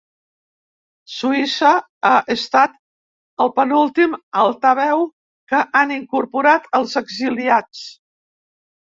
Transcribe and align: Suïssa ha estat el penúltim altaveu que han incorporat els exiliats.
Suïssa 1.15 1.73
ha 2.09 2.13
estat 2.35 2.79
el 3.45 3.51
penúltim 3.59 4.15
altaveu 4.45 5.05
que 5.53 5.61
han 5.81 5.95
incorporat 5.97 6.67
els 6.81 6.97
exiliats. 7.03 7.85